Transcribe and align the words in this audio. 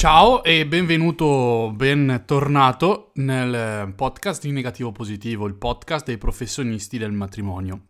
Ciao 0.00 0.42
e 0.44 0.66
benvenuto, 0.66 1.72
bentornato 1.74 3.10
nel 3.16 3.92
podcast 3.94 4.40
di 4.40 4.50
Negativo 4.50 4.92
Positivo, 4.92 5.46
il 5.46 5.56
podcast 5.56 6.06
dei 6.06 6.16
professionisti 6.16 6.96
del 6.96 7.12
matrimonio. 7.12 7.88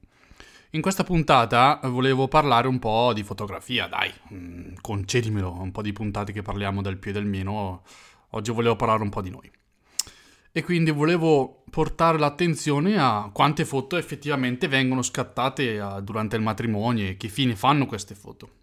In 0.71 0.81
questa 0.81 1.05
puntata 1.05 1.79
volevo 1.85 2.27
parlare 2.27 2.67
un 2.67 2.81
po' 2.81 3.13
di 3.13 3.23
fotografia, 3.23 3.87
dai, 3.87 4.13
mm, 4.35 4.73
concedimelo, 4.81 5.53
un 5.53 5.71
po' 5.71 5.83
di 5.83 5.93
puntate 5.93 6.33
che 6.33 6.43
parliamo 6.43 6.83
del 6.83 6.99
più 6.99 7.13
e 7.13 7.15
del 7.15 7.27
meno, 7.27 7.85
oggi 8.31 8.51
volevo 8.51 8.75
parlare 8.75 9.05
un 9.05 9.11
po' 9.11 9.23
di 9.23 9.31
noi. 9.31 9.49
E 10.51 10.65
quindi 10.65 10.91
volevo 10.91 11.63
portare 11.71 12.19
l'attenzione 12.19 12.99
a 12.99 13.31
quante 13.33 13.65
foto 13.65 13.97
effettivamente 13.97 14.67
vengono 14.67 15.03
scattate 15.03 15.77
eh, 15.77 16.03
durante 16.03 16.35
il 16.35 16.43
matrimonio 16.43 17.07
e 17.07 17.17
che 17.17 17.29
fine 17.29 17.55
fanno 17.55 17.87
queste 17.87 18.17
foto. 18.17 18.59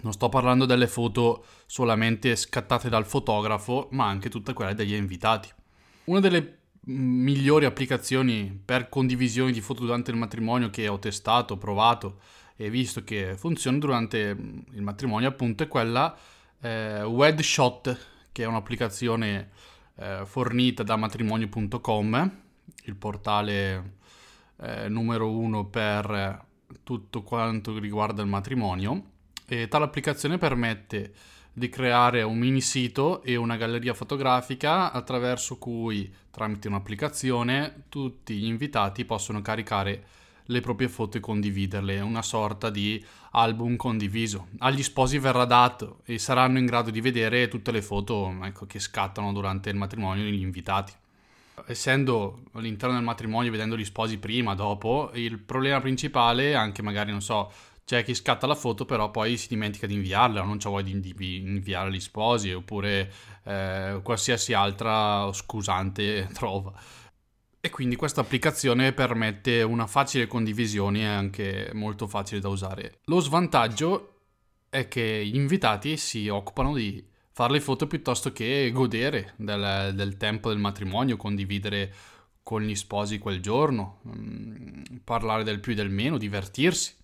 Non 0.00 0.12
sto 0.12 0.28
parlando 0.28 0.64
delle 0.64 0.86
foto 0.86 1.44
solamente 1.66 2.36
scattate 2.36 2.88
dal 2.88 3.06
fotografo, 3.06 3.88
ma 3.92 4.06
anche 4.06 4.28
tutte 4.28 4.52
quelle 4.52 4.74
degli 4.74 4.94
invitati. 4.94 5.48
Una 6.04 6.20
delle 6.20 6.58
migliori 6.88 7.64
applicazioni 7.64 8.60
per 8.64 8.88
condivisione 8.88 9.52
di 9.52 9.60
foto 9.60 9.84
durante 9.84 10.10
il 10.10 10.16
matrimonio 10.16 10.70
che 10.70 10.88
ho 10.88 10.98
testato, 10.98 11.58
provato 11.58 12.20
e 12.56 12.70
visto 12.70 13.04
che 13.04 13.36
funziona 13.36 13.78
durante 13.78 14.36
il 14.70 14.82
matrimonio 14.82 15.28
appunto 15.28 15.64
è 15.64 15.68
quella 15.68 16.16
eh, 16.60 17.02
Wedshot, 17.02 17.98
che 18.32 18.42
è 18.42 18.46
un'applicazione 18.46 19.50
eh, 19.96 20.22
fornita 20.24 20.82
da 20.82 20.96
matrimonio.com, 20.96 22.40
il 22.84 22.96
portale 22.96 23.96
eh, 24.60 24.88
numero 24.88 25.30
uno 25.30 25.66
per 25.66 26.44
tutto 26.82 27.22
quanto 27.22 27.78
riguarda 27.78 28.22
il 28.22 28.28
matrimonio 28.28 29.16
e 29.48 29.66
tale 29.68 29.84
applicazione 29.84 30.36
permette 30.36 31.12
di 31.52 31.68
creare 31.68 32.22
un 32.22 32.38
mini 32.38 32.60
sito 32.60 33.22
e 33.22 33.34
una 33.36 33.56
galleria 33.56 33.94
fotografica 33.94 34.92
attraverso 34.92 35.56
cui, 35.56 36.12
tramite 36.30 36.68
un'applicazione, 36.68 37.84
tutti 37.88 38.34
gli 38.34 38.44
invitati 38.44 39.04
possono 39.04 39.40
caricare 39.42 40.04
le 40.50 40.60
proprie 40.60 40.88
foto 40.88 41.16
e 41.16 41.20
condividerle, 41.20 42.00
una 42.00 42.22
sorta 42.22 42.70
di 42.70 43.04
album 43.32 43.76
condiviso. 43.76 44.48
Agli 44.58 44.82
sposi 44.82 45.18
verrà 45.18 45.44
dato 45.44 46.00
e 46.04 46.18
saranno 46.18 46.58
in 46.58 46.66
grado 46.66 46.90
di 46.90 47.00
vedere 47.00 47.48
tutte 47.48 47.70
le 47.70 47.82
foto 47.82 48.34
ecco, 48.42 48.66
che 48.66 48.78
scattano 48.78 49.32
durante 49.32 49.68
il 49.70 49.76
matrimonio 49.76 50.24
degli 50.24 50.40
invitati. 50.40 50.92
Essendo 51.66 52.44
all'interno 52.52 52.94
del 52.94 53.04
matrimonio, 53.04 53.50
vedendo 53.50 53.76
gli 53.76 53.84
sposi 53.84 54.18
prima, 54.18 54.54
dopo, 54.54 55.10
il 55.14 55.38
problema 55.38 55.80
principale, 55.80 56.54
anche 56.54 56.82
magari, 56.82 57.10
non 57.10 57.20
so, 57.20 57.52
c'è 57.88 58.04
chi 58.04 58.12
scatta 58.12 58.46
la 58.46 58.54
foto, 58.54 58.84
però 58.84 59.10
poi 59.10 59.38
si 59.38 59.48
dimentica 59.48 59.86
di 59.86 59.94
inviarla, 59.94 60.42
non 60.42 60.58
c'è 60.58 60.68
voglia 60.68 60.94
di, 60.94 61.14
di 61.14 61.36
inviare 61.36 61.88
agli 61.88 62.00
sposi, 62.00 62.52
oppure 62.52 63.10
eh, 63.44 64.00
qualsiasi 64.02 64.52
altra 64.52 65.32
scusante 65.32 66.28
trova. 66.34 66.78
E 67.58 67.70
quindi 67.70 67.96
questa 67.96 68.20
applicazione 68.20 68.92
permette 68.92 69.62
una 69.62 69.86
facile 69.86 70.26
condivisione 70.26 71.00
e 71.00 71.06
anche 71.06 71.70
molto 71.72 72.06
facile 72.06 72.40
da 72.40 72.48
usare. 72.48 72.98
Lo 73.06 73.20
svantaggio 73.20 74.16
è 74.68 74.86
che 74.86 75.24
gli 75.24 75.36
invitati 75.36 75.96
si 75.96 76.28
occupano 76.28 76.74
di 76.74 77.02
fare 77.32 77.52
le 77.52 77.60
foto 77.62 77.86
piuttosto 77.86 78.34
che 78.34 78.70
godere 78.70 79.32
del, 79.36 79.92
del 79.94 80.18
tempo 80.18 80.50
del 80.50 80.58
matrimonio, 80.58 81.16
condividere 81.16 81.94
con 82.42 82.60
gli 82.60 82.74
sposi 82.74 83.18
quel 83.18 83.40
giorno, 83.40 84.00
mh, 84.02 84.10
mm, 84.10 84.82
parlare 85.04 85.42
del 85.42 85.60
più 85.60 85.72
e 85.72 85.74
del 85.74 85.88
meno, 85.88 86.18
divertirsi. 86.18 86.96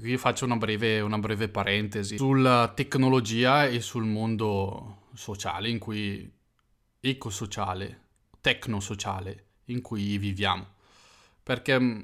Qui 0.00 0.16
faccio 0.16 0.46
una 0.46 0.56
breve, 0.56 1.00
una 1.00 1.18
breve 1.18 1.50
parentesi 1.50 2.16
sulla 2.16 2.72
tecnologia 2.74 3.66
e 3.66 3.82
sul 3.82 4.04
mondo 4.04 5.08
sociale 5.12 5.68
in 5.68 5.78
cui 5.78 6.32
ecosociale, 6.98 8.00
tecnosociale 8.40 9.44
in 9.66 9.82
cui 9.82 10.16
viviamo. 10.16 10.66
Perché 11.42 11.78
mm, 11.78 12.00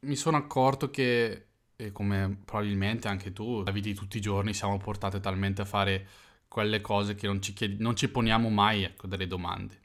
mi 0.00 0.14
sono 0.14 0.36
accorto 0.36 0.90
che, 0.90 1.46
e 1.74 1.90
come 1.90 2.42
probabilmente 2.44 3.08
anche 3.08 3.32
tu, 3.32 3.64
la 3.64 3.72
vita 3.72 3.88
di 3.88 3.94
tutti 3.94 4.18
i 4.18 4.20
giorni 4.20 4.54
siamo 4.54 4.78
portate 4.78 5.18
talmente 5.18 5.62
a 5.62 5.66
fare 5.66 6.06
quelle 6.46 6.80
cose 6.80 7.16
che 7.16 7.26
non 7.26 7.42
ci, 7.42 7.54
chied- 7.54 7.80
non 7.80 7.96
ci 7.96 8.08
poniamo 8.08 8.48
mai 8.50 8.84
ecco, 8.84 9.08
delle 9.08 9.26
domande. 9.26 9.80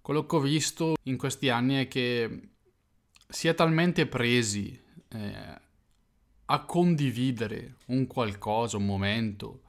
Quello 0.00 0.24
che 0.24 0.36
ho 0.36 0.40
visto 0.40 0.94
in 1.02 1.18
questi 1.18 1.50
anni 1.50 1.74
è 1.74 1.86
che 1.86 2.48
si 3.28 3.46
è 3.46 3.54
talmente 3.54 4.06
presi 4.06 4.80
eh, 5.10 5.64
a 6.46 6.64
condividere 6.64 7.76
un 7.86 8.06
qualcosa, 8.06 8.76
un 8.76 8.86
momento, 8.86 9.62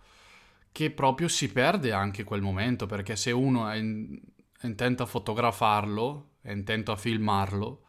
che 0.72 0.92
proprio 0.92 1.28
si 1.28 1.52
perde 1.52 1.92
anche 1.92 2.24
quel 2.24 2.42
momento, 2.42 2.86
perché 2.86 3.16
se 3.16 3.32
uno 3.32 3.68
è, 3.68 3.78
in, 3.78 4.20
è 4.60 4.66
intento 4.66 5.04
a 5.04 5.08
fotografarlo, 5.08 6.36
è 6.42 6.52
intento 6.52 6.92
a 6.92 6.96
filmarlo, 6.96 7.82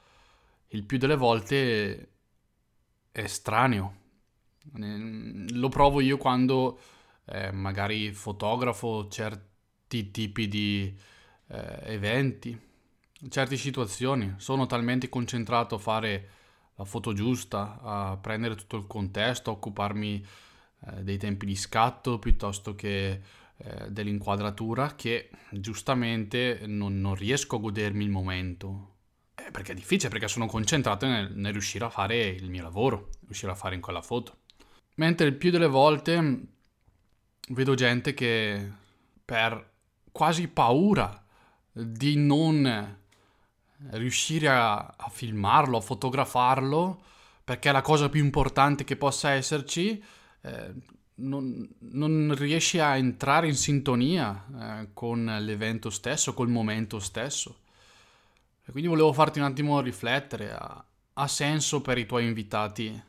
il 0.68 0.84
più 0.84 0.98
delle 0.98 1.16
volte 1.16 2.08
è 3.12 3.20
estraneo. 3.20 3.96
Lo 4.72 5.68
provo 5.68 6.00
io 6.00 6.18
quando 6.18 6.78
eh, 7.26 7.52
magari 7.52 8.12
fotografo 8.12 9.08
certi 9.08 10.10
tipi 10.10 10.48
di 10.48 10.94
eh, 11.48 11.78
eventi, 11.84 12.58
certe 13.28 13.56
situazioni. 13.56 14.34
Sono 14.36 14.66
talmente 14.66 15.08
concentrato 15.08 15.76
a 15.76 15.78
fare 15.78 16.28
la 16.78 16.84
foto 16.84 17.12
giusta, 17.12 17.80
a 17.82 18.16
prendere 18.20 18.54
tutto 18.54 18.76
il 18.76 18.86
contesto, 18.86 19.50
a 19.50 19.54
occuparmi 19.54 20.24
eh, 20.86 21.02
dei 21.02 21.18
tempi 21.18 21.44
di 21.44 21.56
scatto 21.56 22.20
piuttosto 22.20 22.76
che 22.76 23.20
eh, 23.56 23.90
dell'inquadratura, 23.90 24.94
che 24.94 25.30
giustamente 25.50 26.62
non, 26.66 27.00
non, 27.00 27.16
riesco 27.16 27.56
a 27.56 27.58
godermi 27.58 28.04
il 28.04 28.10
momento. 28.10 28.94
Eh, 29.34 29.50
perché 29.50 29.72
è 29.72 29.74
difficile, 29.74 30.08
perché 30.08 30.28
sono 30.28 30.46
concentrato 30.46 31.04
nel, 31.06 31.32
nel 31.34 31.52
riuscire 31.52 31.84
a 31.84 31.90
fare 31.90 32.28
il 32.28 32.48
mio 32.48 32.62
lavoro, 32.62 33.10
riuscire 33.24 33.50
a 33.50 33.56
fare 33.56 33.74
in 33.74 33.80
quella 33.80 34.02
foto. 34.02 34.42
Mentre 34.94 35.26
il 35.26 35.34
più 35.34 35.50
delle 35.50 35.66
volte 35.66 36.42
vedo 37.48 37.74
gente 37.74 38.14
che 38.14 38.70
per 39.24 39.72
quasi 40.12 40.46
paura 40.46 41.24
di 41.72 42.14
non 42.16 42.98
riuscire 43.90 44.48
a, 44.48 44.76
a, 44.76 45.08
filmarlo, 45.08 45.76
a 45.76 45.80
fotografarlo, 45.80 47.02
perché 47.44 47.70
è 47.70 47.72
la 47.72 47.82
cosa 47.82 48.08
più 48.08 48.22
importante 48.22 48.84
che 48.84 48.96
possa 48.96 49.30
esserci, 49.30 50.02
eh, 50.42 50.74
non, 51.16 51.68
non, 51.78 52.34
riesci 52.36 52.78
a 52.78 52.96
entrare 52.96 53.48
in 53.48 53.56
sintonia 53.56 54.46
eh, 54.80 54.88
con 54.92 55.24
l'evento 55.40 55.90
stesso, 55.90 56.34
col 56.34 56.48
momento 56.48 56.98
stesso. 56.98 57.60
E 58.64 58.70
quindi 58.70 58.88
volevo 58.88 59.12
farti 59.12 59.38
un 59.38 59.46
attimo 59.46 59.80
riflettere, 59.80 60.52
ha, 60.52 60.84
ha 61.14 61.26
senso 61.26 61.80
per 61.80 61.98
i 61.98 62.06
tuoi 62.06 62.26
invitati 62.26 63.02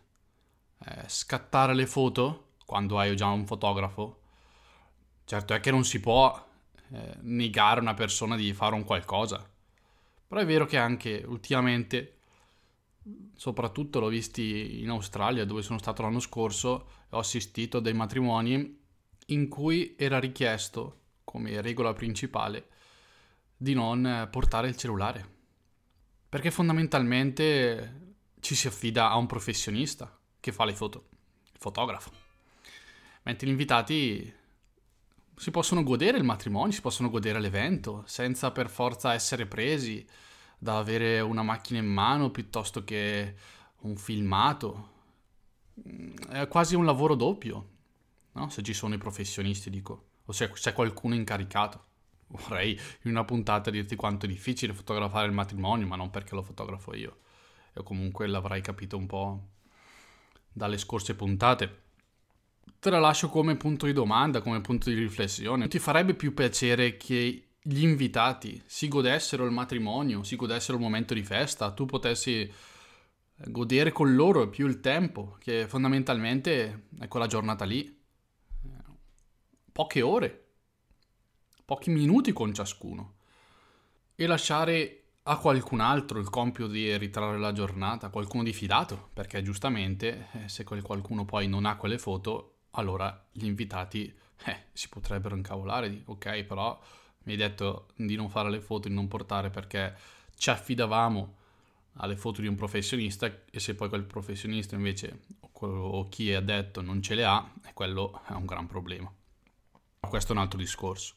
eh, 0.86 1.04
scattare 1.08 1.74
le 1.74 1.86
foto 1.86 2.52
quando 2.66 2.98
hai 2.98 3.16
già 3.16 3.28
un 3.28 3.46
fotografo? 3.46 4.22
Certo 5.26 5.54
è 5.54 5.60
che 5.60 5.70
non 5.70 5.84
si 5.84 6.00
può 6.00 6.48
eh, 6.92 7.18
negare 7.22 7.80
a 7.80 7.84
una 7.84 7.94
persona 7.94 8.36
di 8.36 8.52
fare 8.54 8.74
un 8.74 8.84
qualcosa 8.84 9.48
però 10.30 10.42
è 10.42 10.46
vero 10.46 10.68
che 10.68 10.78
anche 10.78 11.24
ultimamente, 11.26 12.20
soprattutto 13.34 14.00
l'ho 14.00 14.10
visti 14.10 14.80
in 14.80 14.90
Australia 14.90 15.44
dove 15.44 15.64
sono 15.64 15.80
stato 15.80 16.04
l'anno 16.04 16.20
scorso, 16.20 16.88
ho 17.10 17.18
assistito 17.18 17.78
a 17.78 17.82
dei 17.82 17.94
matrimoni 17.94 18.80
in 19.26 19.48
cui 19.50 19.96
era 19.98 20.20
richiesto, 20.20 21.00
come 21.24 21.60
regola 21.62 21.94
principale, 21.94 22.68
di 23.58 23.74
non 23.74 24.28
portare 24.30 24.68
il 24.68 24.78
cellulare. 24.78 25.38
Perché 26.30 26.52
fondamentalmente 26.52 28.18
ci 28.40 28.54
si 28.54 28.68
affida 28.68 29.10
a 29.10 29.16
un 29.16 29.26
professionista 29.26 30.16
che 30.40 30.52
fa 30.52 30.64
le 30.64 30.76
foto, 30.76 31.08
il 31.52 31.58
fotografo. 31.58 32.12
Mentre 33.24 33.48
gli 33.48 33.50
invitati 33.50 34.38
si 35.40 35.52
possono 35.52 35.84
godere 35.84 36.18
il 36.18 36.26
matrimonio, 36.26 36.74
si 36.74 36.82
possono 36.82 37.10
godere 37.10 37.40
l'evento, 37.40 38.04
senza 38.06 38.52
per 38.52 38.70
forza 38.70 39.14
essere 39.14 39.46
presi 39.46 40.06
da 40.60 40.78
avere 40.78 41.22
una 41.22 41.42
macchina 41.42 41.80
in 41.80 41.88
mano 41.88 42.30
piuttosto 42.30 42.84
che 42.84 43.36
un 43.82 43.96
filmato. 43.96 44.98
Mm, 45.88 46.16
è 46.30 46.48
quasi 46.48 46.76
un 46.76 46.86
lavoro 46.86 47.16
doppio, 47.16 47.70
no? 48.34 48.50
se 48.50 48.62
ci 48.62 48.74
sono 48.74 48.94
i 48.94 48.98
professionisti, 48.98 49.70
dico, 49.70 50.08
o 50.26 50.32
se 50.32 50.52
c'è 50.52 50.74
qualcuno 50.74 51.16
incaricato. 51.16 51.86
Vorrei 52.28 52.80
in 53.04 53.12
una 53.12 53.26
puntata 53.26 53.72
dirti 53.72 53.96
quanto 53.96 54.26
è 54.26 54.30
difficile 54.30 54.74
fotografare 54.74 55.26
il 55.26 55.34
matrimonio, 55.34 55.88
ma 55.88 55.96
non 55.96 56.12
perché 56.12 56.36
lo 56.36 56.44
fotografo 56.44 56.94
io. 56.94 57.20
E 57.74 57.82
comunque 57.82 58.28
l'avrai 58.28 58.62
capito 58.62 58.98
un 58.98 59.08
po' 59.08 59.48
dalle 60.52 60.78
scorse 60.78 61.16
puntate 61.16 61.88
te 62.80 62.90
la 62.90 63.00
lascio 63.00 63.30
come 63.30 63.58
punto 63.58 63.86
di 63.86 63.94
domanda, 63.94 64.42
come 64.42 64.62
punto 64.62 64.90
di 64.90 64.96
riflessione. 64.96 65.68
Ti 65.68 65.80
farebbe 65.80 66.14
più 66.14 66.34
piacere 66.34 66.96
che 66.98 67.49
gli 67.62 67.84
invitati. 67.84 68.62
Si 68.66 68.88
godessero 68.88 69.46
il 69.46 69.52
matrimonio, 69.52 70.24
si 70.24 70.36
godessero 70.36 70.78
il 70.78 70.84
momento 70.84 71.14
di 71.14 71.24
festa, 71.24 71.72
tu 71.72 71.86
potessi 71.86 72.52
godere 73.48 73.92
con 73.92 74.16
loro 74.16 74.50
più 74.50 74.68
il 74.68 74.80
tempo, 74.80 75.38
che 75.40 75.68
fondamentalmente 75.68 76.88
è 77.00 77.08
quella 77.08 77.28
giornata 77.28 77.66
lì. 77.66 77.98
Poche 79.72 80.02
ore, 80.02 80.48
pochi 81.64 81.90
minuti 81.90 82.34
con 82.34 82.54
ciascuno. 82.54 83.16
E 84.16 84.28
lasciare 84.28 85.04
a 85.24 85.38
qualcun 85.38 85.80
altro 85.80 86.20
il 86.20 86.30
compito 86.30 86.68
di 86.68 86.98
ritrarre 86.98 87.38
la 87.38 87.54
giornata, 87.54 88.10
qualcuno 88.10 88.44
di 88.44 88.52
fidato, 88.52 89.10
perché 89.14 89.42
giustamente 89.42 90.28
eh, 90.34 90.50
se 90.50 90.64
quel 90.64 90.82
qualcuno 90.82 91.24
poi 91.24 91.48
non 91.48 91.66
ha 91.66 91.78
quelle 91.78 91.98
foto, 91.98 92.56
allora 92.72 93.28
gli 93.32 93.46
invitati 93.46 94.14
eh, 94.46 94.64
si 94.74 94.90
potrebbero 94.90 95.36
incavolare 95.36 96.02
ok, 96.06 96.44
però 96.44 96.78
mi 97.24 97.34
hai 97.34 97.38
detto 97.38 97.88
di 97.96 98.16
non 98.16 98.30
fare 98.30 98.50
le 98.50 98.62
foto, 98.62 98.88
di 98.88 98.94
non 98.94 99.08
portare 99.08 99.50
perché 99.50 99.96
ci 100.38 100.50
affidavamo 100.50 101.36
alle 101.94 102.16
foto 102.16 102.42
di 102.42 102.48
un 102.48 102.56
professionista 102.56 103.32
e 103.50 103.60
se 103.60 103.76
poi 103.76 103.90
quel 103.90 104.04
professionista 104.04 104.76
invece 104.76 105.20
o 105.52 106.08
chi 106.08 106.32
è 106.32 106.42
detto 106.42 106.82
non 106.82 107.02
ce 107.02 107.16
le 107.16 107.26
ha, 107.26 107.52
quello 107.74 108.22
è 108.28 108.32
un 108.32 108.46
gran 108.46 108.66
problema. 108.66 109.12
Questo 110.00 110.32
è 110.32 110.36
un 110.36 110.42
altro 110.42 110.58
discorso. 110.58 111.16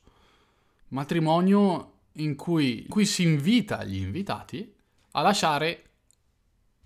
Matrimonio 0.88 2.00
in 2.14 2.34
cui, 2.34 2.82
in 2.82 2.88
cui 2.88 3.06
si 3.06 3.22
invita 3.22 3.84
gli 3.84 3.96
invitati 3.96 4.74
a 5.12 5.20
lasciare, 5.22 5.90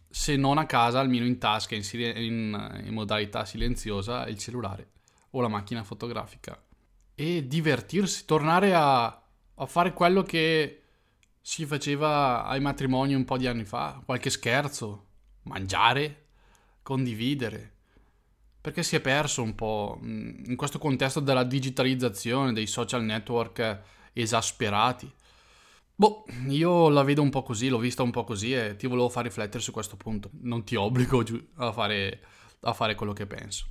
se 0.09 0.37
non 0.37 0.59
a 0.59 0.67
casa, 0.67 1.01
almeno 1.01 1.25
in 1.25 1.39
tasca, 1.39 1.75
in, 1.75 1.83
in, 1.93 2.83
in 2.85 2.93
modalità 2.93 3.45
silenziosa, 3.45 4.27
il 4.29 4.39
cellulare 4.39 4.91
o 5.31 5.41
la 5.41 5.49
macchina 5.49 5.83
fotografica 5.83 6.61
e 7.17 7.49
divertirsi, 7.49 8.27
tornare 8.27 8.75
a, 8.75 9.07
a 9.07 9.67
fare 9.67 9.95
quello 9.95 10.23
che 10.23 10.83
si 11.41 11.65
faceva 11.65 12.45
ai 12.45 12.61
matrimoni 12.61 13.15
un 13.15 13.25
po' 13.25 13.39
di 13.39 13.47
anni 13.47 13.65
fa, 13.65 14.01
qualche 14.05 14.31
scherzo, 14.31 15.07
mangiare, 15.45 16.27
condividere, 16.83 17.73
perché 18.61 18.83
si 18.83 18.97
è 18.97 19.01
perso 19.01 19.43
un 19.43 19.55
po' 19.55 19.99
mm, 20.03 20.45
in 20.45 20.57
questo 20.57 20.79
contesto 20.79 21.21
della 21.21 21.45
digitalizzazione, 21.45 22.53
dei 22.53 22.67
social 22.67 23.03
network 23.03 23.81
esasperati. 24.13 25.11
Boh, 25.95 26.25
io 26.49 26.91
la 26.91 27.03
vedo 27.03 27.23
un 27.23 27.31
po' 27.31 27.43
così, 27.43 27.69
l'ho 27.69 27.79
vista 27.79 28.03
un 28.03 28.11
po' 28.11 28.25
così 28.25 28.53
e 28.53 28.77
ti 28.77 28.87
volevo 28.87 29.09
far 29.09 29.25
riflettere 29.25 29.63
su 29.63 29.73
questo 29.73 29.97
punto. 29.97 30.31
Non 30.43 30.65
ti 30.65 30.75
obbligo 30.75 31.25
a 31.55 31.73
fare, 31.73 32.21
a 32.61 32.73
fare 32.75 32.95
quello 32.95 33.15
che 33.15 33.27
penso. 33.27 33.67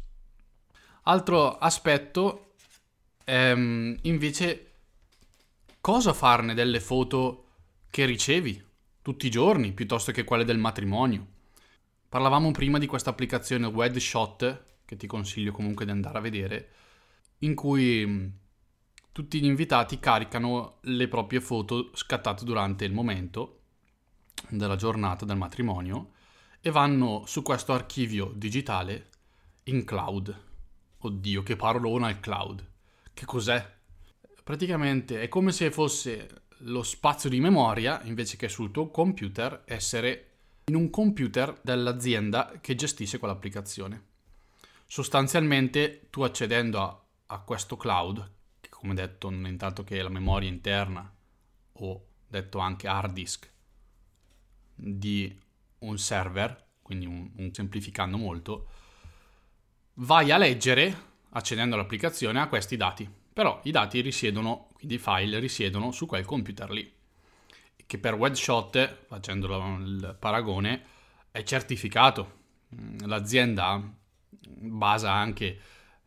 Altro 1.04 1.58
aspetto 1.58 2.55
mm, 3.32 3.96
invece 4.02 4.72
cosa 5.82 6.14
farne 6.14 6.54
delle 6.54 6.80
foto 6.80 7.46
che 7.90 8.06
ricevi 8.06 8.64
tutti 9.02 9.28
i 9.28 9.32
giorni 9.32 9.72
piuttosto 9.72 10.12
che 10.12 10.24
quelle 10.24 10.44
del 10.44 10.58
matrimonio. 10.58 11.28
Parlavamo 12.10 12.52
prima 12.52 12.78
di 12.78 12.88
questa 12.88 13.12
applicazione 13.12 13.68
Wedshot, 13.68 14.64
che 14.86 14.96
ti 14.98 15.08
consiglio 15.08 15.52
comunque 15.52 15.86
di 15.86 15.92
andare 15.92 16.18
a 16.18 16.22
vedere, 16.22 16.70
in 17.40 17.56
cui 17.56 18.06
mm, 18.06 18.28
tutti 19.12 19.40
gli 19.40 19.46
invitati 19.46 20.00
caricano 20.00 20.80
le 20.82 21.08
proprie 21.08 21.40
foto 21.42 21.92
scattate 21.94 22.44
durante 22.44 22.86
il 22.86 22.94
momento 22.94 23.62
della 24.50 24.76
giornata 24.76 25.26
del 25.26 25.38
matrimonio 25.38 26.12
e 26.60 26.72
vanno 26.72 27.24
su 27.26 27.42
questo 27.42 27.74
archivio 27.74 28.32
digitale 28.36 29.10
in 29.66 29.86
cloud. 29.86 30.44
Oddio, 30.98 31.44
che 31.44 31.56
parolona 31.56 32.10
il 32.10 32.20
cloud. 32.20 32.74
Che 33.16 33.26
cos'è? 33.26 33.74
Praticamente 34.44 35.22
è 35.22 35.30
come 35.30 35.54
se 35.54 35.72
fosse 35.72 36.48
lo 36.60 36.84
spazio 36.84 37.30
di 37.30 37.40
memoria, 37.40 38.02
invece 38.04 38.36
che 38.36 38.50
sul 38.50 38.72
tuo 38.72 38.90
computer, 38.92 39.64
essere 39.66 40.32
in 40.66 40.76
un 40.76 40.90
computer 40.90 41.58
dell'azienda 41.62 42.60
che 42.60 42.76
gestisce 42.76 43.18
quell'applicazione. 43.18 44.08
Sostanzialmente 44.86 46.08
tu 46.10 46.24
accedendo 46.24 46.82
a, 46.82 47.06
a 47.28 47.40
questo 47.40 47.78
cloud, 47.78 48.32
che 48.60 48.68
come 48.68 48.94
detto 48.94 49.30
non 49.30 49.46
è 49.46 49.50
intanto 49.50 49.86
che 49.86 50.02
la 50.02 50.10
memoria 50.10 50.50
interna 50.50 51.10
o 51.72 52.08
detto 52.28 52.58
anche 52.58 52.90
hard 52.90 53.14
disk 53.14 53.50
di 54.76 55.34
un 55.80 55.98
server, 55.98 56.72
quindi 56.82 57.06
un, 57.06 57.32
un 57.38 57.54
semplificando 57.54 58.18
molto, 58.18 58.68
vai 59.94 60.32
a 60.32 60.38
leggere, 60.38 61.14
accedendo 61.36 61.76
all'applicazione, 61.76 62.40
a 62.40 62.48
questi 62.48 62.78
dati. 62.78 63.10
Però 63.34 63.60
i 63.64 63.72
dati 63.72 64.00
risiedono 64.00 64.70
quindi 64.74 64.96
i 64.96 65.00
file 65.00 65.40
risiedono 65.40 65.92
su 65.92 66.06
quel 66.06 66.26
computer 66.26 66.70
lì, 66.70 66.94
che 67.86 67.98
per 67.98 68.14
Wedshot, 68.14 69.06
facendo 69.08 69.48
il 69.78 70.16
paragone, 70.20 70.84
è 71.32 71.44
certificato. 71.44 72.44
Mm, 72.74 73.00
l'azienda 73.06 73.82
basa 74.48 75.12
anche 75.12 75.60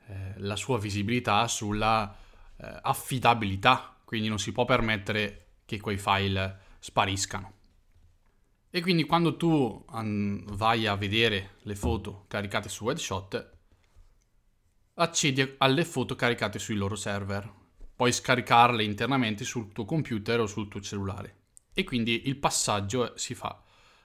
eh, 0.06 0.34
la 0.36 0.56
sua 0.56 0.78
visibilità 0.78 1.46
sulla 1.48 2.16
eh, 2.56 2.78
affidabilità, 2.82 3.96
quindi 4.04 4.28
non 4.28 4.38
si 4.38 4.52
può 4.52 4.64
permettere 4.64 5.46
che 5.64 5.80
quei 5.80 5.98
file 5.98 6.60
spariscano. 6.78 7.52
E 8.70 8.80
quindi 8.80 9.04
quando 9.04 9.36
tu 9.36 9.84
um, 9.90 10.44
vai 10.54 10.86
a 10.86 10.94
vedere 10.94 11.56
le 11.62 11.74
foto 11.74 12.24
caricate 12.28 12.68
su 12.68 12.84
Wedshot, 12.84 13.57
accedi 15.00 15.54
alle 15.58 15.84
foto 15.84 16.14
caricate 16.14 16.58
sui 16.58 16.74
loro 16.74 16.96
server 16.96 17.58
puoi 17.98 18.12
scaricarle 18.12 18.84
internamente 18.84 19.44
sul 19.44 19.72
tuo 19.72 19.84
computer 19.84 20.38
o 20.38 20.46
sul 20.46 20.68
tuo 20.68 20.80
cellulare. 20.80 21.36
E 21.72 21.82
quindi 21.82 22.28
il 22.28 22.36
passaggio 22.36 23.16
si 23.16 23.34
fa, 23.34 23.60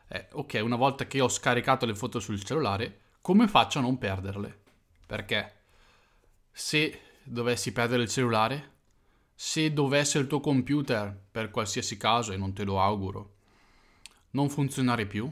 eh, 0.08 0.30
ok, 0.32 0.60
una 0.64 0.76
volta 0.76 1.06
che 1.06 1.22
ho 1.22 1.30
scaricato 1.30 1.86
le 1.86 1.94
foto 1.94 2.20
sul 2.20 2.44
cellulare, 2.44 3.02
come 3.22 3.48
faccio 3.48 3.78
a 3.78 3.82
non 3.84 4.00
perderle? 4.00 4.62
Perché 5.06 5.62
se 6.52 7.02
dovessi 7.22 7.72
perdere 7.72 8.02
il 8.02 8.10
cellulare, 8.10 8.72
se 9.36 9.72
dovesse 9.72 10.18
il 10.18 10.26
tuo 10.26 10.40
computer, 10.40 11.16
per 11.32 11.52
qualsiasi 11.52 11.96
caso, 11.96 12.32
e 12.32 12.38
non 12.38 12.54
te 12.54 12.64
lo 12.64 12.82
auguro, 12.82 13.36
non 14.32 14.50
funzionare 14.50 15.06
più, 15.06 15.32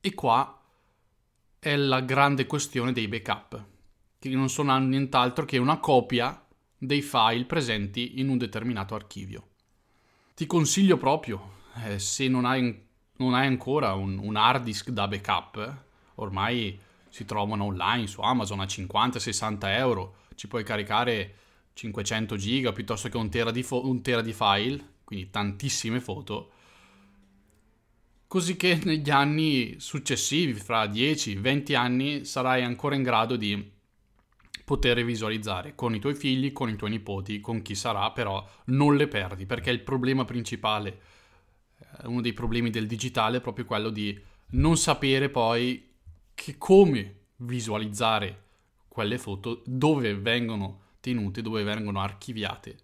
e 0.00 0.14
qua 0.14 0.60
è 1.60 1.76
la 1.76 2.00
grande 2.00 2.46
questione 2.46 2.90
dei 2.90 3.06
backup, 3.06 3.72
che 4.28 4.36
non 4.36 4.48
sono 4.48 4.76
nient'altro 4.78 5.44
che 5.44 5.58
una 5.58 5.78
copia 5.78 6.44
dei 6.76 7.02
file 7.02 7.44
presenti 7.44 8.20
in 8.20 8.28
un 8.28 8.38
determinato 8.38 8.94
archivio. 8.94 9.48
Ti 10.34 10.46
consiglio 10.46 10.96
proprio, 10.96 11.52
eh, 11.84 11.98
se 11.98 12.28
non 12.28 12.44
hai, 12.44 12.86
non 13.16 13.34
hai 13.34 13.46
ancora 13.46 13.94
un, 13.94 14.18
un, 14.18 14.36
hard 14.36 14.64
disk 14.64 14.90
da 14.90 15.08
backup, 15.08 15.82
ormai 16.16 16.78
si 17.08 17.24
trovano 17.24 17.64
online 17.64 18.06
su 18.06 18.20
Amazon 18.20 18.60
a 18.60 18.64
50-60 18.64 19.58
euro, 19.76 20.16
ci 20.34 20.48
puoi 20.48 20.64
caricare 20.64 21.34
500 21.74 22.36
giga 22.36 22.72
piuttosto 22.72 23.08
che 23.08 23.16
un 23.16 23.30
tera, 23.30 23.50
di 23.50 23.62
fo- 23.62 23.86
un 23.86 24.02
tera 24.02 24.20
di 24.20 24.32
file, 24.32 24.94
quindi 25.04 25.30
tantissime 25.30 26.00
foto, 26.00 26.50
così 28.26 28.56
che 28.56 28.80
negli 28.84 29.10
anni 29.10 29.76
successivi, 29.78 30.54
fra 30.54 30.86
10-20 30.86 31.76
anni, 31.76 32.24
sarai 32.24 32.64
ancora 32.64 32.96
in 32.96 33.02
grado 33.02 33.36
di 33.36 33.72
poter 34.64 35.04
visualizzare 35.04 35.74
con 35.74 35.94
i 35.94 35.98
tuoi 35.98 36.14
figli, 36.14 36.52
con 36.52 36.70
i 36.70 36.76
tuoi 36.76 36.90
nipoti, 36.90 37.40
con 37.40 37.62
chi 37.62 37.74
sarà, 37.74 38.10
però 38.10 38.46
non 38.66 38.96
le 38.96 39.08
perdi, 39.08 39.46
perché 39.46 39.70
il 39.70 39.80
problema 39.80 40.24
principale, 40.24 41.00
eh, 41.78 42.06
uno 42.06 42.22
dei 42.22 42.32
problemi 42.32 42.70
del 42.70 42.86
digitale 42.86 43.38
è 43.38 43.40
proprio 43.40 43.66
quello 43.66 43.90
di 43.90 44.18
non 44.50 44.76
sapere 44.76 45.28
poi 45.28 45.92
che 46.34 46.56
come 46.58 47.18
visualizzare 47.36 48.42
quelle 48.88 49.18
foto, 49.18 49.62
dove 49.66 50.14
vengono 50.14 50.80
tenute, 51.00 51.42
dove 51.42 51.62
vengono 51.62 52.00
archiviate. 52.00 52.76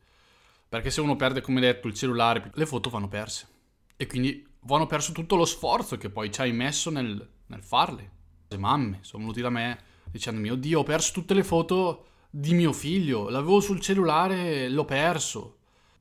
Perché 0.69 0.91
se 0.91 1.01
uno 1.01 1.17
perde, 1.17 1.41
come 1.41 1.61
detto, 1.61 1.89
il 1.89 1.95
cellulare, 1.95 2.51
le 2.55 2.67
foto 2.67 2.91
vanno 2.91 3.09
perse. 3.09 3.49
E 3.97 4.07
quindi 4.07 4.47
vanno 4.61 4.87
perso 4.87 5.13
tutto 5.13 5.37
lo 5.37 5.45
sforzo 5.45 5.97
che 5.97 6.11
poi 6.11 6.33
ci 6.33 6.41
hai 6.41 6.53
messo 6.53 6.91
nel, 6.91 7.29
nel 7.47 7.63
farle. 7.63 8.11
Le 8.49 8.59
mamme 8.59 8.99
sono 9.03 9.23
venuti 9.23 9.41
da 9.41 9.51
me 9.51 9.79
dicendomi, 10.11 10.51
oddio, 10.51 10.81
ho 10.81 10.83
perso 10.83 11.13
tutte 11.13 11.35
le 11.35 11.45
foto 11.45 12.07
di 12.31 12.55
mio 12.55 12.73
figlio, 12.73 13.29
l'avevo 13.29 13.61
sul 13.61 13.81
cellulare, 13.81 14.69
l'ho 14.69 14.85
perso. 14.85 15.57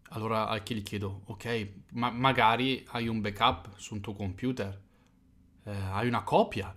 Allora 0.10 0.48
a 0.48 0.58
chi 0.60 0.76
gli 0.76 0.84
chiedo, 0.84 1.22
ok, 1.26 1.72
ma 1.92 2.10
magari 2.10 2.84
hai 2.90 3.08
un 3.08 3.22
backup 3.22 3.78
sul 3.78 4.02
tuo 4.02 4.14
computer, 4.14 4.82
eh, 5.64 5.72
hai 5.72 6.08
una 6.08 6.24
copia? 6.24 6.76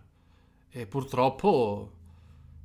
E 0.68 0.86
purtroppo 0.86 1.92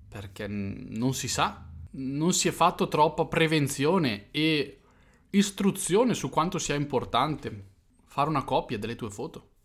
perché 0.09 0.47
non 0.47 1.13
si 1.13 1.27
sa, 1.27 1.65
non 1.91 2.33
si 2.33 2.47
è 2.47 2.51
fatto 2.51 2.87
troppa 2.87 3.25
prevenzione 3.25 4.27
e 4.31 4.81
istruzione 5.29 6.13
su 6.13 6.29
quanto 6.29 6.57
sia 6.57 6.75
importante 6.75 7.65
fare 8.05 8.29
una 8.29 8.43
copia 8.43 8.77
delle 8.77 8.95
tue 8.95 9.09
foto 9.09 9.55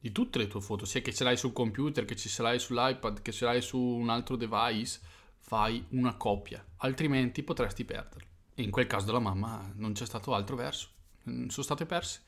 di 0.00 0.12
tutte 0.12 0.38
le 0.38 0.46
tue 0.46 0.60
foto, 0.60 0.84
sia 0.84 1.00
che 1.00 1.12
ce 1.12 1.24
l'hai 1.24 1.36
sul 1.36 1.52
computer, 1.52 2.04
che 2.04 2.14
ce 2.14 2.42
l'hai 2.42 2.58
sull'iPad, 2.58 3.20
che 3.20 3.32
ce 3.32 3.44
l'hai 3.44 3.60
su 3.60 3.78
un 3.78 4.08
altro 4.08 4.36
device, 4.36 5.00
fai 5.38 5.84
una 5.90 6.14
copia, 6.16 6.64
altrimenti 6.78 7.42
potresti 7.42 7.84
perderle. 7.84 8.26
E 8.54 8.62
in 8.62 8.70
quel 8.70 8.86
caso 8.86 9.06
della 9.06 9.18
mamma 9.18 9.70
non 9.74 9.92
c'è 9.92 10.06
stato 10.06 10.34
altro 10.34 10.56
verso, 10.56 10.88
sono 11.22 11.48
state 11.48 11.86
perse. 11.86 12.22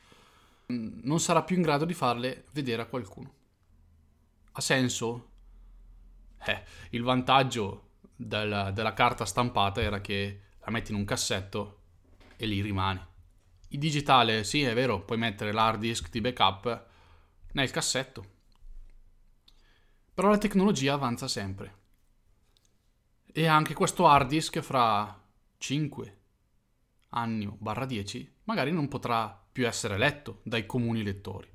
Mm, 0.73 1.01
non 1.03 1.21
sarà 1.21 1.43
più 1.43 1.57
in 1.57 1.63
grado 1.63 1.85
di 1.85 1.95
farle 1.95 2.45
vedere 2.53 2.83
a 2.83 2.87
qualcuno. 2.87 3.35
Ha 4.53 4.61
senso? 4.61 5.29
Eh, 6.45 6.63
il 6.91 7.03
vantaggio 7.03 7.91
della, 8.17 8.71
della 8.71 8.95
carta 8.95 9.25
stampata 9.25 9.81
era 9.81 10.01
che 10.01 10.41
la 10.61 10.71
metti 10.71 10.93
in 10.93 10.99
un 10.99 11.05
cassetto 11.05 11.79
e 12.37 12.47
lì 12.47 12.61
rimane. 12.61 13.09
Il 13.69 13.79
digitale, 13.79 14.43
sì, 14.45 14.63
è 14.63 14.75
vero, 14.75 15.05
puoi 15.05 15.19
mettere 15.19 15.53
l'hard 15.53 15.79
disk 15.79 16.11
di 16.11 16.21
backup 16.21 16.89
nel 17.53 17.71
cassetto. 17.71 18.39
Però 20.15 20.29
la 20.29 20.39
tecnologia 20.39 20.95
avanza 20.95 21.29
sempre. 21.29 21.79
E 23.33 23.47
anche 23.47 23.75
questo 23.75 24.07
hard 24.07 24.29
disk 24.29 24.61
fra 24.61 25.19
5 25.59 26.19
anni 27.11 27.51
barra 27.59 27.87
10 27.87 28.39
magari 28.45 28.73
non 28.73 28.89
potrà 28.89 29.41
più 29.53 29.67
essere 29.67 29.99
letto 29.99 30.41
dai 30.43 30.67
comuni 30.67 31.03
lettori. 31.03 31.49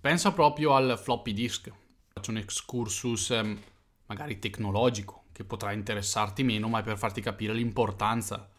Pensa 0.00 0.32
proprio 0.32 0.74
al 0.74 0.98
floppy 0.98 1.32
disk. 1.32 1.70
Faccio 2.12 2.30
un 2.30 2.36
excursus 2.38 3.30
ehm, 3.30 3.58
magari 4.06 4.38
tecnologico 4.38 5.24
che 5.32 5.44
potrà 5.44 5.72
interessarti 5.72 6.42
meno, 6.42 6.68
ma 6.68 6.80
è 6.80 6.82
per 6.82 6.98
farti 6.98 7.20
capire 7.20 7.54
l'importanza 7.54 8.50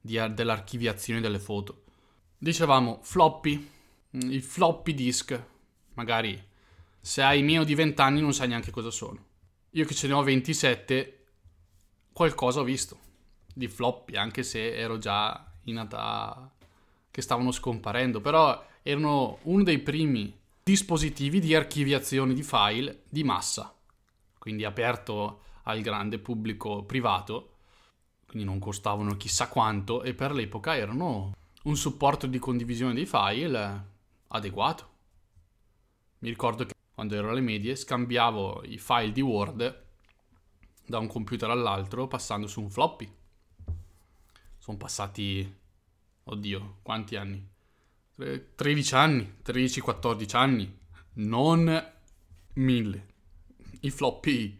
di, 0.00 0.18
dell'archiviazione 0.32 1.20
delle 1.20 1.38
foto. 1.38 1.84
Dicevamo 2.38 3.00
floppy, 3.02 3.70
i 4.10 4.40
floppy 4.40 4.94
disk, 4.94 5.44
magari 5.94 6.42
se 7.00 7.22
hai 7.22 7.42
meno 7.42 7.64
di 7.64 7.74
20 7.74 8.00
anni 8.00 8.20
non 8.20 8.32
sai 8.32 8.48
neanche 8.48 8.70
cosa 8.70 8.90
sono. 8.90 9.32
Io 9.70 9.84
che 9.84 9.94
ce 9.94 10.06
ne 10.06 10.12
ho 10.14 10.22
27, 10.22 11.24
qualcosa 12.12 12.60
ho 12.60 12.64
visto 12.64 12.98
di 13.52 13.68
floppy, 13.68 14.16
anche 14.16 14.42
se 14.42 14.74
ero 14.74 14.98
già 14.98 15.52
in 15.64 15.78
età 15.78 16.50
che 17.10 17.22
stavano 17.22 17.52
scomparendo, 17.52 18.20
però 18.20 18.64
erano 18.82 19.38
uno 19.42 19.62
dei 19.62 19.78
primi 19.78 20.36
dispositivi 20.62 21.40
di 21.40 21.54
archiviazione 21.54 22.34
di 22.34 22.42
file 22.42 23.02
di 23.08 23.22
massa, 23.22 23.74
quindi 24.38 24.64
aperto 24.64 25.42
al 25.64 25.80
grande 25.80 26.18
pubblico 26.18 26.84
privato, 26.84 27.50
quindi 28.26 28.46
non 28.48 28.58
costavano 28.58 29.16
chissà 29.16 29.48
quanto 29.48 30.02
e 30.02 30.14
per 30.14 30.32
l'epoca 30.32 30.76
erano 30.76 31.34
un 31.64 31.76
supporto 31.76 32.26
di 32.26 32.38
condivisione 32.38 32.94
dei 32.94 33.06
file 33.06 33.84
adeguato. 34.28 34.92
Mi 36.18 36.28
ricordo 36.28 36.64
che 36.64 36.74
quando 36.94 37.16
ero 37.16 37.30
alle 37.30 37.40
medie 37.40 37.74
scambiavo 37.74 38.62
i 38.64 38.78
file 38.78 39.12
di 39.12 39.20
Word 39.20 39.82
da 40.86 40.98
un 40.98 41.06
computer 41.06 41.50
all'altro 41.50 42.06
passando 42.06 42.46
su 42.46 42.60
un 42.60 42.70
floppy. 42.70 43.12
Sono 44.58 44.76
passati, 44.76 45.54
oddio, 46.24 46.78
quanti 46.82 47.16
anni? 47.16 47.46
13 48.16 48.94
anni, 48.94 49.34
13-14 49.44 50.36
anni, 50.36 50.78
non 51.14 51.92
mille. 52.54 53.06
I 53.80 53.90
floppy 53.90 54.58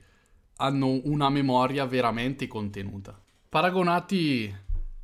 hanno 0.57 1.01
una 1.05 1.29
memoria 1.29 1.87
veramente 1.87 2.47
contenuta. 2.47 3.19
Paragonati 3.49 4.55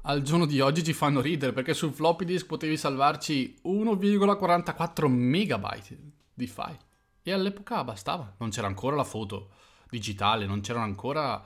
al 0.03 0.23
giorno 0.23 0.47
di 0.47 0.61
oggi 0.61 0.83
ci 0.83 0.93
fanno 0.93 1.21
ridere 1.21 1.53
perché 1.53 1.75
sul 1.75 1.93
floppy 1.93 2.25
disk 2.25 2.47
potevi 2.47 2.77
salvarci 2.77 3.61
1,44 3.65 5.07
megabyte 5.07 5.99
di 6.41 6.47
file 6.47 6.79
e 7.23 7.33
all'epoca 7.33 7.85
bastava, 7.85 8.35
non 8.39 8.51
c'era 8.51 8.67
ancora 8.67 8.97
la 8.97 9.05
foto 9.05 9.51
digitale, 9.89 10.47
non 10.47 10.61
c'erano 10.61 10.85
ancora 10.85 11.45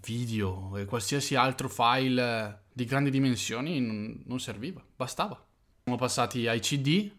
video 0.00 0.76
e 0.76 0.84
qualsiasi 0.84 1.34
altro 1.34 1.68
file 1.68 2.64
di 2.72 2.84
grandi 2.84 3.10
dimensioni 3.10 3.80
non, 3.80 4.22
non 4.24 4.40
serviva, 4.40 4.82
bastava. 4.94 5.42
Siamo 5.82 5.98
passati 5.98 6.46
ai 6.46 6.60
CD, 6.60 7.10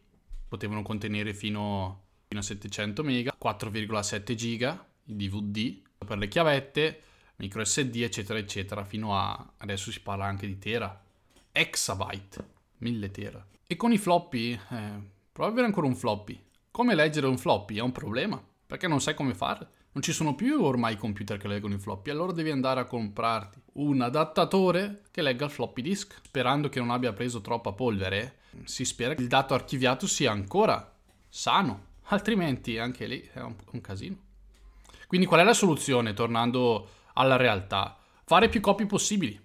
potevano 0.48 0.82
contenere 0.82 1.34
fino, 1.34 2.06
fino 2.28 2.40
a 2.40 2.44
700 2.44 3.04
MB, 3.04 3.10
4,7 3.40 4.36
GB, 4.36 4.86
DVD 5.04 5.82
per 6.06 6.18
le 6.18 6.28
chiavette, 6.28 7.02
micro 7.38 7.64
SD, 7.64 7.96
eccetera, 7.98 8.40
eccetera, 8.40 8.84
fino 8.84 9.18
a 9.18 9.54
adesso 9.58 9.92
si 9.92 10.02
parla 10.02 10.26
anche 10.26 10.48
di 10.48 10.58
tera, 10.58 11.04
exabyte, 11.52 12.50
1000 12.78 13.12
tera. 13.12 13.48
E 13.66 13.76
con 13.76 13.92
i 13.92 13.98
floppy, 13.98 14.60
eh, 14.70 15.16
prova 15.38 15.52
ad 15.52 15.58
avere 15.58 15.68
ancora 15.68 15.86
un 15.86 15.96
floppy. 15.96 16.44
Come 16.72 16.96
leggere 16.96 17.28
un 17.28 17.38
floppy 17.38 17.78
è 17.78 17.82
un 17.82 17.92
problema, 17.92 18.44
perché 18.66 18.88
non 18.88 19.00
sai 19.00 19.14
come 19.14 19.36
fare. 19.36 19.68
Non 19.92 20.02
ci 20.02 20.12
sono 20.12 20.34
più 20.34 20.64
ormai 20.64 20.98
computer 20.98 21.38
che 21.38 21.48
leggono 21.48 21.76
i 21.76 21.80
floppy, 21.80 22.10
allora 22.10 22.32
devi 22.32 22.50
andare 22.50 22.80
a 22.80 22.86
comprarti 22.86 23.62
un 23.74 24.02
adattatore 24.02 25.04
che 25.12 25.22
legga 25.22 25.46
il 25.46 25.52
floppy 25.52 25.84
disk. 25.84 26.22
Sperando 26.24 26.70
che 26.70 26.80
non 26.80 26.90
abbia 26.90 27.14
preso 27.14 27.42
troppa 27.42 27.72
polvere, 27.72 28.38
si 28.64 28.84
spera 28.84 29.14
che 29.14 29.22
il 29.22 29.28
dato 29.28 29.54
archiviato 29.54 30.08
sia 30.08 30.32
ancora 30.32 30.92
sano, 31.30 31.86
altrimenti 32.06 32.80
anche 32.80 33.06
lì 33.06 33.30
è 33.32 33.40
un, 33.42 33.54
un 33.74 33.82
casino. 33.82 34.18
Quindi 35.06 35.28
qual 35.28 35.42
è 35.42 35.44
la 35.44 35.54
soluzione, 35.54 36.16
tornando 36.16 36.90
alla 37.14 37.36
realtà? 37.36 37.96
Fare 38.24 38.50
più 38.50 38.60
copie 38.60 38.88
possibili. 38.88 39.40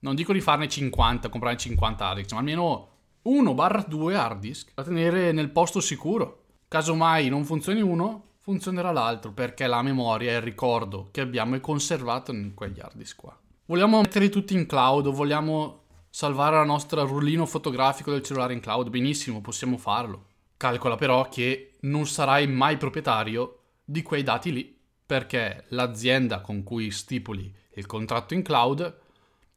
Non 0.00 0.14
dico 0.14 0.34
di 0.34 0.42
farne 0.42 0.68
50, 0.68 1.30
comprare 1.30 1.56
50 1.56 2.06
hard 2.06 2.18
disk, 2.18 2.32
ma 2.32 2.40
almeno 2.40 2.88
1-2 3.24 4.14
hard 4.14 4.40
disk 4.40 4.72
da 4.74 4.82
tenere 4.82 5.32
nel 5.32 5.50
posto 5.50 5.80
sicuro. 5.80 6.44
Caso 6.68 6.94
mai 6.94 7.28
non 7.28 7.44
funzioni 7.44 7.80
uno, 7.80 8.28
funzionerà 8.38 8.92
l'altro 8.92 9.32
perché 9.32 9.66
la 9.66 9.82
memoria 9.82 10.32
e 10.32 10.36
il 10.36 10.42
ricordo 10.42 11.08
che 11.10 11.20
abbiamo 11.20 11.56
è 11.56 11.60
conservato 11.60 12.32
in 12.32 12.54
quegli 12.54 12.80
hard 12.80 12.96
disk 12.96 13.16
qua. 13.16 13.38
Vogliamo 13.66 14.00
metterli 14.00 14.30
tutti 14.30 14.54
in 14.54 14.66
cloud 14.66 15.06
o 15.06 15.12
vogliamo 15.12 15.82
salvare 16.08 16.56
la 16.56 16.64
nostra 16.64 17.02
rullino 17.02 17.46
fotografico 17.46 18.10
del 18.10 18.22
cellulare 18.22 18.54
in 18.54 18.60
cloud? 18.60 18.88
Benissimo, 18.88 19.40
possiamo 19.40 19.76
farlo. 19.78 20.26
Calcola 20.56 20.96
però 20.96 21.28
che 21.28 21.76
non 21.80 22.06
sarai 22.06 22.46
mai 22.46 22.76
proprietario 22.76 23.58
di 23.84 24.02
quei 24.02 24.22
dati 24.22 24.52
lì 24.52 24.78
perché 25.06 25.64
l'azienda 25.68 26.40
con 26.40 26.62
cui 26.62 26.90
stipuli 26.90 27.52
il 27.74 27.86
contratto 27.86 28.34
in 28.34 28.42
cloud 28.42 28.98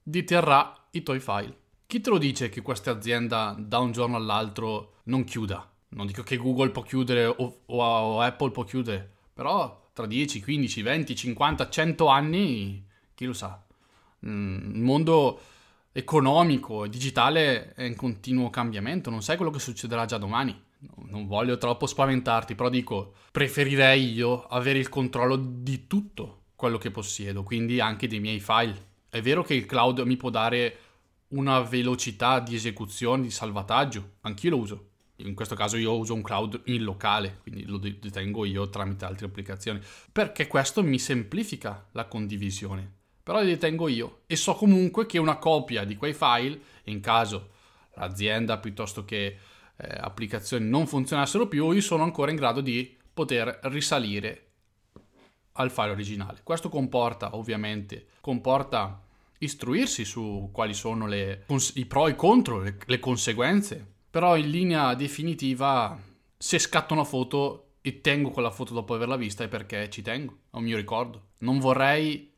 deterrà 0.01 0.87
i 0.91 1.03
tuoi 1.03 1.19
file. 1.19 1.57
Chi 1.93 2.01
te 2.01 2.09
lo 2.09 2.17
dice 2.17 2.49
che 2.49 2.63
questa 2.63 2.89
azienda 2.89 3.55
da 3.55 3.77
un 3.77 3.91
giorno 3.91 4.15
all'altro 4.15 4.93
non 5.03 5.23
chiuda? 5.25 5.71
Non 5.89 6.07
dico 6.07 6.23
che 6.23 6.37
Google 6.37 6.71
può 6.71 6.81
chiudere 6.81 7.23
o, 7.27 7.61
o, 7.63 7.83
o 7.83 8.19
Apple 8.19 8.49
può 8.49 8.63
chiudere, 8.63 9.07
però 9.31 9.91
tra 9.93 10.07
10, 10.07 10.41
15, 10.41 10.81
20, 10.81 11.15
50, 11.15 11.69
100 11.69 12.07
anni, 12.07 12.83
chi 13.13 13.25
lo 13.25 13.33
sa? 13.33 13.63
Mm, 14.25 14.73
il 14.73 14.81
mondo 14.81 15.39
economico 15.91 16.83
e 16.83 16.89
digitale 16.89 17.75
è 17.75 17.83
in 17.83 17.95
continuo 17.95 18.49
cambiamento, 18.49 19.11
non 19.11 19.21
sai 19.21 19.35
quello 19.35 19.51
che 19.51 19.59
succederà 19.59 20.05
già 20.05 20.17
domani 20.17 20.59
non 21.09 21.27
voglio 21.27 21.59
troppo 21.59 21.85
spaventarti, 21.85 22.55
però 22.55 22.69
dico, 22.69 23.13
preferirei 23.29 24.13
io 24.13 24.47
avere 24.47 24.79
il 24.79 24.89
controllo 24.89 25.35
di 25.35 25.85
tutto 25.85 26.45
quello 26.55 26.79
che 26.79 26.89
possiedo, 26.89 27.43
quindi 27.43 27.79
anche 27.79 28.07
dei 28.07 28.19
miei 28.19 28.39
file. 28.39 28.87
È 29.09 29.21
vero 29.21 29.43
che 29.43 29.53
il 29.53 29.67
cloud 29.67 29.99
mi 29.99 30.17
può 30.17 30.31
dare 30.31 30.77
una 31.33 31.59
velocità 31.61 32.39
di 32.39 32.55
esecuzione, 32.55 33.23
di 33.23 33.31
salvataggio, 33.31 34.15
anch'io 34.21 34.51
lo 34.51 34.57
uso. 34.57 34.87
In 35.17 35.35
questo 35.35 35.55
caso 35.55 35.77
io 35.77 35.95
uso 35.95 36.13
un 36.13 36.21
cloud 36.21 36.61
in 36.65 36.83
locale, 36.83 37.39
quindi 37.41 37.65
lo 37.65 37.77
detengo 37.77 38.45
io 38.45 38.69
tramite 38.69 39.05
altre 39.05 39.27
applicazioni, 39.27 39.79
perché 40.11 40.47
questo 40.47 40.83
mi 40.83 40.99
semplifica 40.99 41.87
la 41.91 42.05
condivisione. 42.05 43.01
Però 43.23 43.39
li 43.39 43.47
detengo 43.47 43.87
io 43.87 44.21
e 44.27 44.35
so 44.35 44.53
comunque 44.55 45.05
che 45.05 45.17
una 45.17 45.37
copia 45.37 45.85
di 45.85 45.95
quei 45.95 46.13
file, 46.13 46.59
in 46.85 46.99
caso 46.99 47.51
l'azienda 47.95 48.57
piuttosto 48.57 49.05
che 49.05 49.25
eh, 49.25 49.37
applicazioni 49.99 50.67
non 50.67 50.87
funzionassero 50.87 51.47
più, 51.47 51.71
io 51.71 51.81
sono 51.81 52.03
ancora 52.03 52.31
in 52.31 52.37
grado 52.37 52.59
di 52.59 52.97
poter 53.13 53.59
risalire 53.63 54.47
al 55.53 55.71
file 55.71 55.91
originale. 55.91 56.41
Questo 56.43 56.69
comporta 56.69 57.35
ovviamente 57.35 58.07
comporta 58.19 59.02
istruirsi 59.43 60.05
su 60.05 60.49
quali 60.51 60.73
sono 60.73 61.07
le, 61.07 61.45
i 61.75 61.85
pro 61.85 62.07
e 62.07 62.11
i 62.11 62.15
contro, 62.15 62.61
le, 62.61 62.77
le 62.85 62.99
conseguenze, 62.99 63.85
però 64.09 64.37
in 64.37 64.49
linea 64.49 64.93
definitiva 64.95 65.99
se 66.37 66.59
scatto 66.59 66.93
una 66.93 67.03
foto 67.03 67.75
e 67.81 68.01
tengo 68.01 68.31
quella 68.31 68.51
foto 68.51 68.73
dopo 68.73 68.93
averla 68.93 69.17
vista 69.17 69.43
è 69.43 69.47
perché 69.47 69.89
ci 69.89 70.01
tengo, 70.01 70.37
è 70.51 70.57
un 70.57 70.63
mio 70.63 70.77
ricordo. 70.77 71.31
Non 71.39 71.59
vorrei 71.59 72.31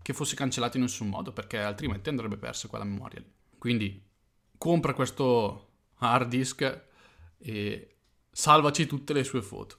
che 0.00 0.12
fosse 0.14 0.34
cancellato 0.36 0.78
in 0.78 0.84
nessun 0.84 1.08
modo 1.08 1.32
perché 1.32 1.58
altrimenti 1.58 2.08
andrebbe 2.08 2.38
persa 2.38 2.68
quella 2.68 2.84
memoria 2.84 3.20
lì. 3.20 3.30
Quindi 3.58 4.02
compra 4.56 4.94
questo 4.94 5.68
hard 5.98 6.28
disk 6.28 6.84
e 7.38 7.96
salvaci 8.30 8.86
tutte 8.86 9.12
le 9.12 9.24
sue 9.24 9.42
foto. 9.42 9.76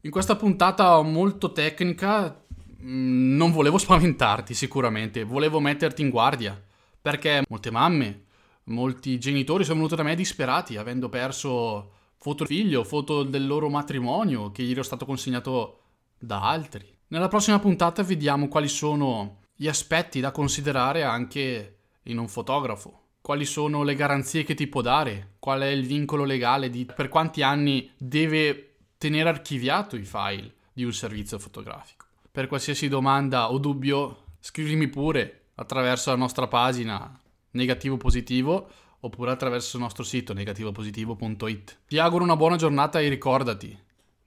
In 0.00 0.10
questa 0.10 0.36
puntata 0.36 1.00
molto 1.02 1.52
tecnica 1.52 2.44
non 2.80 3.52
volevo 3.52 3.76
spaventarti 3.78 4.54
sicuramente, 4.54 5.24
volevo 5.24 5.60
metterti 5.60 6.02
in 6.02 6.10
guardia, 6.10 6.60
perché 7.00 7.44
molte 7.48 7.70
mamme, 7.70 8.24
molti 8.64 9.18
genitori 9.18 9.64
sono 9.64 9.76
venuti 9.76 9.96
da 9.96 10.02
me 10.02 10.14
disperati, 10.14 10.76
avendo 10.76 11.08
perso 11.08 11.92
foto 12.16 12.44
del 12.44 12.56
figlio, 12.56 12.84
foto 12.84 13.22
del 13.22 13.46
loro 13.46 13.68
matrimonio 13.68 14.50
che 14.50 14.62
gli 14.62 14.72
ero 14.72 14.82
stato 14.82 15.04
consegnato 15.04 15.80
da 16.18 16.42
altri. 16.42 16.86
Nella 17.08 17.28
prossima 17.28 17.58
puntata 17.58 18.02
vediamo 18.02 18.48
quali 18.48 18.68
sono 18.68 19.38
gli 19.54 19.68
aspetti 19.68 20.20
da 20.20 20.30
considerare 20.30 21.04
anche 21.04 21.78
in 22.04 22.18
un 22.18 22.28
fotografo 22.28 23.06
quali 23.28 23.44
sono 23.44 23.82
le 23.82 23.94
garanzie 23.94 24.42
che 24.42 24.54
ti 24.54 24.68
può 24.68 24.80
dare, 24.80 25.34
qual 25.38 25.60
è 25.60 25.66
il 25.66 25.84
vincolo 25.84 26.24
legale 26.24 26.70
di 26.70 26.86
per 26.86 27.10
quanti 27.10 27.42
anni 27.42 27.92
deve 27.98 28.76
tenere 28.96 29.28
archiviato 29.28 29.96
i 29.96 30.04
file 30.04 30.54
di 30.72 30.82
un 30.82 30.94
servizio 30.94 31.38
fotografico. 31.38 31.97
Per 32.38 32.46
qualsiasi 32.46 32.86
domanda 32.86 33.50
o 33.50 33.58
dubbio, 33.58 34.26
scrivimi 34.38 34.86
pure 34.86 35.46
attraverso 35.56 36.10
la 36.10 36.16
nostra 36.16 36.46
pagina 36.46 37.20
negativo 37.50 37.96
positivo 37.96 38.70
oppure 39.00 39.32
attraverso 39.32 39.76
il 39.76 39.82
nostro 39.82 40.04
sito 40.04 40.34
negativopositivo.it. 40.34 41.78
Ti 41.88 41.98
auguro 41.98 42.22
una 42.22 42.36
buona 42.36 42.54
giornata 42.54 43.00
e 43.00 43.08
ricordati 43.08 43.76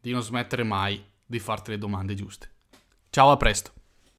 di 0.01 0.11
non 0.11 0.23
smettere 0.23 0.63
mai 0.63 1.01
di 1.25 1.39
farti 1.39 1.71
le 1.71 1.77
domande 1.77 2.13
giuste. 2.13 2.51
Ciao, 3.11 3.31
a 3.31 3.37
presto! 3.37 3.80